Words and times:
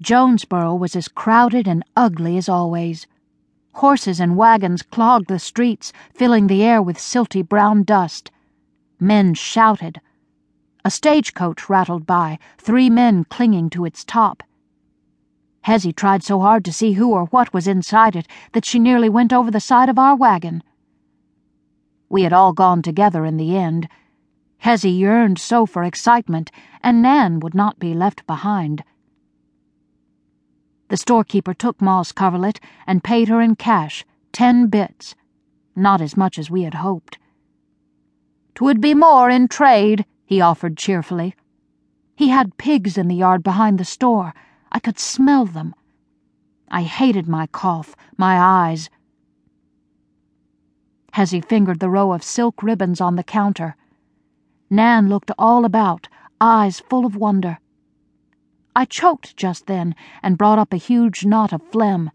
Jonesboro 0.00 0.74
was 0.74 0.94
as 0.94 1.08
crowded 1.08 1.66
and 1.66 1.82
ugly 1.96 2.36
as 2.36 2.48
always. 2.48 3.06
Horses 3.74 4.20
and 4.20 4.36
wagons 4.36 4.82
clogged 4.82 5.28
the 5.28 5.38
streets, 5.38 5.92
filling 6.12 6.46
the 6.46 6.62
air 6.62 6.82
with 6.82 6.98
silty 6.98 7.42
brown 7.42 7.82
dust. 7.82 8.30
Men 9.00 9.34
shouted. 9.34 10.00
A 10.84 10.90
stagecoach 10.90 11.68
rattled 11.68 12.06
by, 12.06 12.38
three 12.58 12.90
men 12.90 13.24
clinging 13.24 13.70
to 13.70 13.84
its 13.84 14.04
top. 14.04 14.42
Hezzy 15.62 15.92
tried 15.92 16.22
so 16.22 16.40
hard 16.40 16.64
to 16.66 16.72
see 16.72 16.92
who 16.92 17.12
or 17.12 17.24
what 17.26 17.52
was 17.52 17.66
inside 17.66 18.14
it 18.14 18.28
that 18.52 18.64
she 18.64 18.78
nearly 18.78 19.08
went 19.08 19.32
over 19.32 19.50
the 19.50 19.60
side 19.60 19.88
of 19.88 19.98
our 19.98 20.14
wagon. 20.14 20.62
We 22.08 22.22
had 22.22 22.32
all 22.32 22.52
gone 22.52 22.82
together 22.82 23.24
in 23.24 23.36
the 23.36 23.56
end. 23.56 23.88
Hezzy 24.58 24.90
yearned 24.90 25.38
so 25.38 25.66
for 25.66 25.82
excitement, 25.82 26.52
and 26.82 27.02
Nan 27.02 27.40
would 27.40 27.54
not 27.54 27.78
be 27.78 27.94
left 27.94 28.26
behind. 28.26 28.84
The 30.88 30.96
storekeeper 30.96 31.52
took 31.52 31.80
Ma's 31.80 32.12
coverlet 32.12 32.60
and 32.86 33.02
paid 33.02 33.28
her 33.28 33.40
in 33.40 33.56
cash, 33.56 34.04
ten 34.32 34.68
bits. 34.68 35.14
Not 35.74 36.00
as 36.00 36.16
much 36.16 36.38
as 36.38 36.50
we 36.50 36.62
had 36.62 36.74
hoped. 36.74 37.18
"'Twould 38.54 38.80
be 38.80 38.94
more 38.94 39.28
in 39.28 39.48
trade," 39.48 40.06
he 40.24 40.40
offered 40.40 40.76
cheerfully. 40.76 41.34
He 42.14 42.28
had 42.28 42.56
pigs 42.56 42.96
in 42.96 43.08
the 43.08 43.16
yard 43.16 43.42
behind 43.42 43.78
the 43.78 43.84
store. 43.84 44.32
I 44.72 44.78
could 44.78 44.98
smell 44.98 45.44
them. 45.44 45.74
I 46.70 46.82
hated 46.82 47.28
my 47.28 47.46
cough, 47.46 47.94
my 48.16 48.38
eyes. 48.38 48.88
Hezzy 51.12 51.40
fingered 51.40 51.80
the 51.80 51.90
row 51.90 52.12
of 52.12 52.22
silk 52.22 52.62
ribbons 52.62 53.00
on 53.00 53.16
the 53.16 53.24
counter. 53.24 53.76
Nan 54.70 55.08
looked 55.08 55.30
all 55.38 55.64
about, 55.64 56.08
eyes 56.40 56.80
full 56.80 57.06
of 57.06 57.16
wonder. 57.16 57.58
I 58.76 58.84
choked 58.84 59.38
just 59.38 59.68
then 59.68 59.94
and 60.22 60.36
brought 60.36 60.58
up 60.58 60.70
a 60.70 60.76
huge 60.76 61.24
knot 61.24 61.54
of 61.54 61.62
phlegm. 61.62 62.10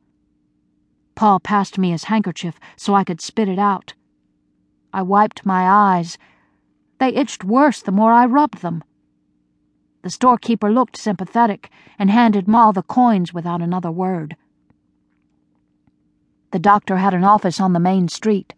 Pa 1.16 1.40
passed 1.40 1.80
me 1.80 1.90
his 1.90 2.04
handkerchief 2.04 2.60
so 2.78 2.94
I 2.94 3.04
could 3.04 3.20
spit 3.20 3.50
it 3.50 3.58
out. 3.58 3.96
I 4.94 5.02
wiped 5.02 5.44
my 5.44 5.68
eyes. 5.68 6.20
They 7.00 7.16
itched 7.16 7.44
worse 7.44 7.82
the 7.82 7.92
more 7.92 8.14
I 8.14 8.28
rubbed 8.28 8.62
them. 8.62 8.84
The 10.04 10.12
storekeeper 10.12 10.72
looked 10.72 10.98
sympathetic 10.98 11.72
and 11.98 12.12
handed 12.12 12.48
Ma 12.48 12.72
the 12.72 12.84
coins 12.84 13.34
without 13.34 13.64
another 13.64 13.92
word. 13.92 14.36
The 16.52 16.60
doctor 16.60 16.98
had 16.98 17.16
an 17.16 17.24
office 17.24 17.60
on 17.60 17.74
the 17.74 17.80
main 17.80 18.08
street. 18.08 18.54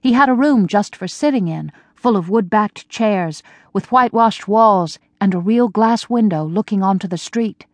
He 0.00 0.14
had 0.14 0.30
a 0.30 0.34
room 0.34 0.66
just 0.66 0.96
for 0.96 1.06
sitting 1.06 1.48
in, 1.48 1.70
full 1.94 2.16
of 2.16 2.30
wood 2.30 2.48
backed 2.48 2.88
chairs, 2.88 3.42
with 3.74 3.92
whitewashed 3.92 4.48
walls 4.48 4.98
and 5.20 5.34
a 5.34 5.38
real 5.38 5.68
glass 5.68 6.08
window 6.08 6.44
looking 6.44 6.82
onto 6.82 7.08
the 7.08 7.18
street. 7.18 7.66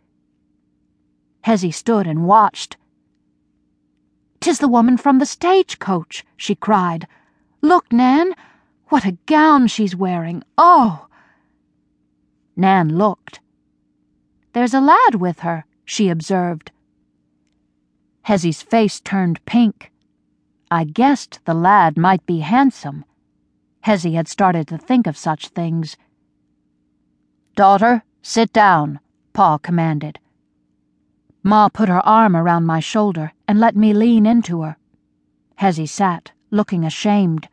Hezzy 1.43 1.73
stood 1.73 2.07
and 2.07 2.27
watched. 2.27 2.77
"'Tis 4.41 4.59
the 4.59 4.69
woman 4.69 4.97
from 4.97 5.19
the 5.19 5.27
stagecoach," 5.27 6.25
she 6.37 6.55
cried. 6.55 7.07
"Look, 7.61 7.93
Nan! 7.93 8.35
What 8.89 9.05
a 9.05 9.19
gown 9.27 9.67
she's 9.67 9.97
wearing! 9.97 10.43
Oh!" 10.57 11.09
Nan 12.57 12.97
looked. 12.97 13.41
"There's 14.53 14.75
a 14.75 14.81
lad 14.81 15.17
with 15.17 15.41
her," 15.41 15.65
she 15.85 16.09
observed. 16.09 16.71
Hezzy's 18.23 18.63
face 18.63 19.01
turned 19.01 19.45
pink. 19.47 19.91
I 20.71 20.85
guessed 20.85 21.41
the 21.45 21.55
lad 21.55 21.97
might 21.97 22.25
be 22.25 22.41
handsome. 22.41 23.05
Hezzy 23.81 24.15
had 24.15 24.29
started 24.29 24.69
to 24.69 24.79
think 24.79 25.07
of 25.07 25.17
such 25.17 25.49
things. 25.49 25.97
Daughter, 27.55 28.03
sit 28.23 28.51
down, 28.51 28.99
Pa 29.35 29.59
commanded. 29.59 30.19
Ma 31.43 31.69
put 31.69 31.91
her 31.91 32.01
arm 32.07 32.35
around 32.35 32.65
my 32.65 32.81
shoulder 32.81 33.35
and 33.47 33.61
let 33.61 33.77
me 33.77 33.93
lean 33.93 34.25
into 34.25 34.63
her. 34.63 34.79
Hezzy 35.57 35.87
sat, 35.87 36.33
looking 36.51 36.83
ashamed. 36.83 37.49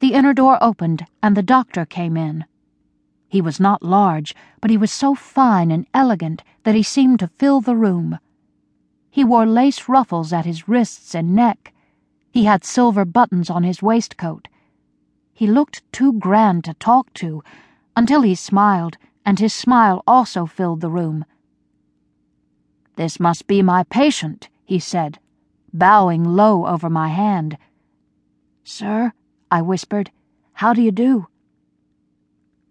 The 0.00 0.14
inner 0.14 0.34
door 0.34 0.58
opened 0.60 1.06
and 1.22 1.36
the 1.36 1.44
doctor 1.44 1.86
came 1.86 2.16
in. 2.16 2.44
He 3.28 3.40
was 3.40 3.60
not 3.60 3.84
large, 3.84 4.34
but 4.60 4.70
he 4.70 4.76
was 4.76 4.90
so 4.90 5.14
fine 5.14 5.70
and 5.70 5.86
elegant 5.94 6.42
that 6.64 6.74
he 6.74 6.82
seemed 6.82 7.20
to 7.20 7.28
fill 7.28 7.60
the 7.60 7.76
room. 7.76 8.18
He 9.10 9.22
wore 9.22 9.46
lace 9.46 9.88
ruffles 9.88 10.32
at 10.32 10.44
his 10.44 10.66
wrists 10.66 11.14
and 11.14 11.36
neck. 11.36 11.72
He 12.32 12.44
had 12.44 12.64
silver 12.64 13.04
buttons 13.04 13.48
on 13.48 13.62
his 13.62 13.80
waistcoat. 13.80 14.48
He 15.32 15.46
looked 15.46 15.82
too 15.92 16.14
grand 16.14 16.64
to 16.64 16.74
talk 16.74 17.12
to, 17.14 17.44
until 17.98 18.22
he 18.22 18.32
smiled, 18.32 18.96
and 19.26 19.40
his 19.40 19.52
smile 19.52 20.04
also 20.06 20.46
filled 20.46 20.80
the 20.80 20.88
room. 20.88 21.24
This 22.94 23.18
must 23.18 23.48
be 23.48 23.60
my 23.60 23.82
patient, 23.82 24.48
he 24.64 24.78
said, 24.78 25.18
bowing 25.72 26.22
low 26.22 26.64
over 26.64 26.88
my 26.88 27.08
hand. 27.08 27.58
Sir, 28.62 29.12
I 29.50 29.62
whispered, 29.62 30.12
how 30.52 30.72
do 30.72 30.80
you 30.80 30.92
do? 30.92 31.26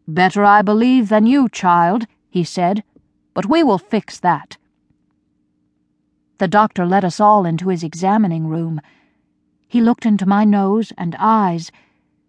Better, 0.07 0.45
I 0.45 0.61
believe, 0.61 1.09
than 1.09 1.25
you, 1.25 1.49
child, 1.49 2.07
he 2.29 2.45
said, 2.45 2.85
but 3.33 3.47
we 3.47 3.63
will 3.63 3.77
fix 3.77 4.21
that. 4.21 4.55
The 6.37 6.47
doctor 6.47 6.85
led 6.85 7.03
us 7.03 7.19
all 7.19 7.45
into 7.45 7.67
his 7.67 7.83
examining 7.83 8.47
room. 8.47 8.79
He 9.67 9.81
looked 9.81 10.05
into 10.05 10.25
my 10.25 10.45
nose 10.45 10.93
and 10.97 11.17
eyes 11.19 11.69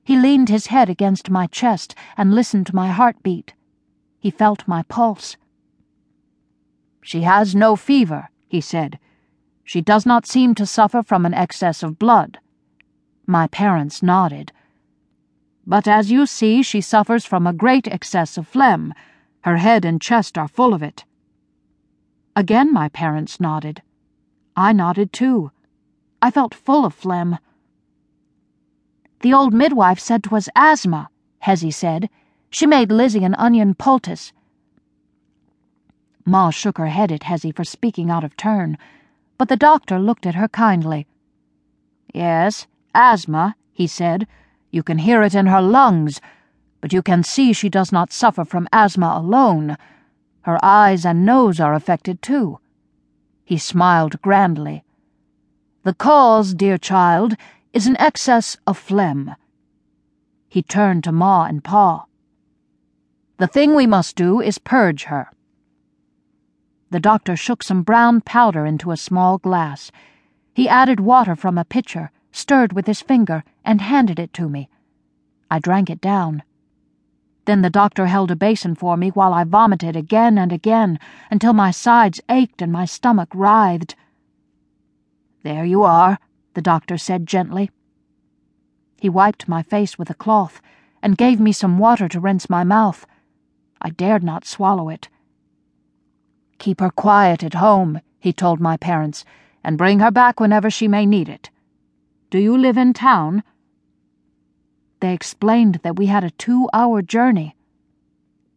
he 0.08 0.16
leaned 0.16 0.48
his 0.48 0.68
head 0.68 0.88
against 0.88 1.28
my 1.28 1.46
chest 1.46 1.94
and 2.16 2.34
listened 2.34 2.66
to 2.66 2.74
my 2.74 2.88
heartbeat. 2.88 3.52
He 4.18 4.30
felt 4.30 4.66
my 4.66 4.82
pulse. 4.84 5.36
She 7.02 7.24
has 7.24 7.54
no 7.54 7.76
fever, 7.76 8.30
he 8.46 8.62
said. 8.62 8.98
She 9.64 9.82
does 9.82 10.06
not 10.06 10.24
seem 10.24 10.54
to 10.54 10.64
suffer 10.64 11.02
from 11.02 11.26
an 11.26 11.34
excess 11.34 11.82
of 11.82 11.98
blood. 11.98 12.38
My 13.26 13.48
parents 13.48 14.02
nodded. 14.02 14.50
But 15.66 15.86
as 15.86 16.10
you 16.10 16.24
see, 16.24 16.62
she 16.62 16.80
suffers 16.80 17.26
from 17.26 17.46
a 17.46 17.52
great 17.52 17.86
excess 17.86 18.38
of 18.38 18.48
phlegm. 18.48 18.94
Her 19.42 19.58
head 19.58 19.84
and 19.84 20.00
chest 20.00 20.38
are 20.38 20.48
full 20.48 20.72
of 20.72 20.82
it. 20.82 21.04
Again 22.34 22.72
my 22.72 22.88
parents 22.88 23.40
nodded. 23.40 23.82
I 24.56 24.72
nodded 24.72 25.12
too. 25.12 25.50
I 26.22 26.30
felt 26.30 26.54
full 26.54 26.86
of 26.86 26.94
phlegm. 26.94 27.36
The 29.20 29.34
old 29.34 29.52
midwife 29.52 29.98
said 29.98 30.22
'twas 30.22 30.48
asthma, 30.54 31.10
Hezzy 31.40 31.72
said. 31.72 32.08
She 32.50 32.66
made 32.66 32.92
Lizzy 32.92 33.24
an 33.24 33.34
onion 33.34 33.74
poultice. 33.74 34.32
Ma 36.24 36.50
shook 36.50 36.78
her 36.78 36.86
head 36.86 37.10
at 37.10 37.24
Hezzy 37.24 37.50
for 37.50 37.64
speaking 37.64 38.10
out 38.10 38.22
of 38.22 38.36
turn, 38.36 38.78
but 39.36 39.48
the 39.48 39.56
doctor 39.56 39.98
looked 39.98 40.26
at 40.26 40.36
her 40.36 40.48
kindly. 40.48 41.06
Yes, 42.14 42.66
asthma, 42.94 43.56
he 43.72 43.86
said. 43.86 44.26
You 44.70 44.82
can 44.82 44.98
hear 44.98 45.22
it 45.22 45.34
in 45.34 45.46
her 45.46 45.62
lungs, 45.62 46.20
but 46.80 46.92
you 46.92 47.02
can 47.02 47.22
see 47.22 47.52
she 47.52 47.68
does 47.68 47.90
not 47.90 48.12
suffer 48.12 48.44
from 48.44 48.68
asthma 48.72 49.14
alone. 49.16 49.76
Her 50.42 50.58
eyes 50.62 51.04
and 51.04 51.26
nose 51.26 51.58
are 51.58 51.74
affected 51.74 52.22
too. 52.22 52.60
He 53.44 53.58
smiled 53.58 54.22
grandly. 54.22 54.84
The 55.82 55.94
cause, 55.94 56.54
dear 56.54 56.78
child, 56.78 57.34
is 57.72 57.86
an 57.86 57.96
excess 57.98 58.56
of 58.66 58.78
phlegm. 58.78 59.34
He 60.48 60.62
turned 60.62 61.04
to 61.04 61.12
Ma 61.12 61.44
and 61.44 61.62
Pa. 61.62 62.06
The 63.36 63.46
thing 63.46 63.74
we 63.74 63.86
must 63.86 64.16
do 64.16 64.40
is 64.40 64.58
purge 64.58 65.04
her. 65.04 65.30
The 66.90 67.00
doctor 67.00 67.36
shook 67.36 67.62
some 67.62 67.82
brown 67.82 68.22
powder 68.22 68.64
into 68.64 68.90
a 68.90 68.96
small 68.96 69.38
glass. 69.38 69.92
He 70.54 70.68
added 70.68 71.00
water 71.00 71.36
from 71.36 71.58
a 71.58 71.64
pitcher, 71.64 72.10
stirred 72.32 72.72
with 72.72 72.86
his 72.86 73.02
finger, 73.02 73.44
and 73.64 73.80
handed 73.80 74.18
it 74.18 74.32
to 74.34 74.48
me. 74.48 74.70
I 75.50 75.58
drank 75.58 75.90
it 75.90 76.00
down. 76.00 76.42
Then 77.44 77.62
the 77.62 77.70
doctor 77.70 78.06
held 78.06 78.30
a 78.30 78.36
basin 78.36 78.74
for 78.74 78.96
me 78.96 79.10
while 79.10 79.32
I 79.32 79.44
vomited 79.44 79.96
again 79.96 80.38
and 80.38 80.52
again 80.52 80.98
until 81.30 81.52
my 81.52 81.70
sides 81.70 82.20
ached 82.28 82.60
and 82.60 82.72
my 82.72 82.86
stomach 82.86 83.28
writhed. 83.34 83.94
There 85.42 85.64
you 85.64 85.82
are, 85.82 86.18
the 86.54 86.62
doctor 86.62 86.98
said 86.98 87.26
gently. 87.26 87.70
He 89.00 89.08
wiped 89.08 89.48
my 89.48 89.62
face 89.62 89.98
with 89.98 90.10
a 90.10 90.14
cloth 90.14 90.60
and 91.02 91.16
gave 91.16 91.38
me 91.38 91.52
some 91.52 91.78
water 91.78 92.08
to 92.08 92.20
rinse 92.20 92.50
my 92.50 92.64
mouth. 92.64 93.06
I 93.80 93.90
dared 93.90 94.24
not 94.24 94.44
swallow 94.44 94.88
it. 94.88 95.08
Keep 96.58 96.80
her 96.80 96.90
quiet 96.90 97.44
at 97.44 97.54
home, 97.54 98.00
he 98.18 98.32
told 98.32 98.60
my 98.60 98.76
parents, 98.76 99.24
and 99.62 99.78
bring 99.78 100.00
her 100.00 100.10
back 100.10 100.40
whenever 100.40 100.68
she 100.68 100.88
may 100.88 101.06
need 101.06 101.28
it. 101.28 101.50
Do 102.30 102.38
you 102.38 102.56
live 102.58 102.76
in 102.76 102.92
town? 102.92 103.44
They 105.00 105.14
explained 105.14 105.80
that 105.84 105.96
we 105.96 106.06
had 106.06 106.24
a 106.24 106.30
two 106.32 106.68
hour 106.72 107.02
journey. 107.02 107.54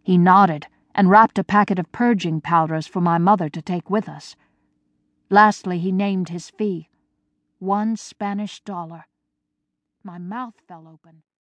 He 0.02 0.18
nodded 0.18 0.66
and 0.96 1.10
wrapped 1.10 1.38
a 1.38 1.44
packet 1.44 1.78
of 1.78 1.92
purging 1.92 2.42
powders 2.42 2.88
for 2.88 3.00
my 3.00 3.20
mother 3.20 3.48
to 3.50 3.62
take 3.62 3.90
with 3.90 4.10
us. 4.10 4.36
Lastly, 5.30 5.78
he 5.78 5.92
named 5.92 6.30
his 6.30 6.50
fee 6.50 6.90
one 7.62 7.96
Spanish 7.96 8.60
dollar. 8.62 9.06
My 10.04 10.18
mouth 10.18 10.56
fell 10.68 10.88
open. 10.92 11.22